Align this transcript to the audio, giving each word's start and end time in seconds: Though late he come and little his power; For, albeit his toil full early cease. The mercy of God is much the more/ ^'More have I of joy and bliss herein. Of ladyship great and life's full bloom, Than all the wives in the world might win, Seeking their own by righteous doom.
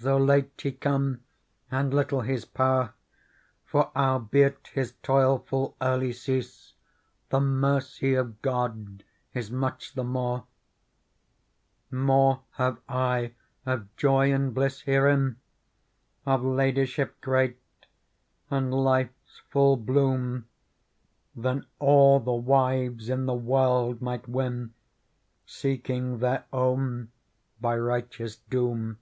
Though 0.00 0.18
late 0.18 0.52
he 0.62 0.70
come 0.72 1.22
and 1.70 1.94
little 1.94 2.20
his 2.20 2.44
power; 2.44 2.92
For, 3.64 3.90
albeit 3.96 4.68
his 4.74 4.92
toil 5.02 5.38
full 5.38 5.76
early 5.80 6.12
cease. 6.12 6.74
The 7.30 7.40
mercy 7.40 8.12
of 8.12 8.42
God 8.42 9.02
is 9.32 9.50
much 9.50 9.94
the 9.94 10.04
more/ 10.04 10.44
^'More 11.90 12.42
have 12.58 12.80
I 12.86 13.32
of 13.64 13.96
joy 13.96 14.30
and 14.30 14.52
bliss 14.52 14.82
herein. 14.82 15.36
Of 16.26 16.44
ladyship 16.44 17.18
great 17.22 17.56
and 18.50 18.74
life's 18.74 19.38
full 19.48 19.78
bloom, 19.78 20.46
Than 21.34 21.64
all 21.78 22.20
the 22.20 22.30
wives 22.30 23.08
in 23.08 23.24
the 23.24 23.32
world 23.32 24.02
might 24.02 24.28
win, 24.28 24.74
Seeking 25.46 26.18
their 26.18 26.44
own 26.52 27.10
by 27.58 27.78
righteous 27.78 28.36
doom. 28.50 28.98